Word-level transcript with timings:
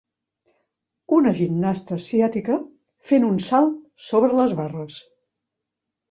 una 1.17 1.33
gimnasta 1.39 1.97
asiàtica 1.99 2.55
fent 3.09 3.27
un 3.27 3.37
salt 3.49 3.75
sobre 4.05 4.39
les 4.39 4.55
barres 4.61 4.97